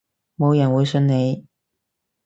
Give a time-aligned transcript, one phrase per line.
[0.35, 1.45] 冇人會信你